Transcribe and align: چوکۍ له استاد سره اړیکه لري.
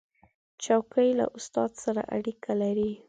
چوکۍ 0.63 1.09
له 1.19 1.25
استاد 1.37 1.71
سره 1.83 2.01
اړیکه 2.15 2.51
لري. 2.61 2.91